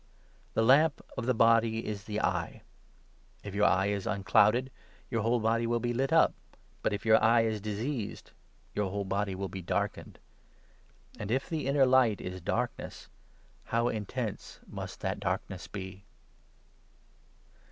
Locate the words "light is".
11.85-12.41